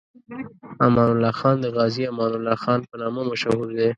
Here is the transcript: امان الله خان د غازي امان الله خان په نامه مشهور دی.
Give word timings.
امان 0.85 1.09
الله 1.15 1.31
خان 1.39 1.55
د 1.61 1.65
غازي 1.75 2.03
امان 2.11 2.31
الله 2.37 2.55
خان 2.63 2.79
په 2.89 2.95
نامه 3.01 3.21
مشهور 3.31 3.67
دی. 3.77 3.89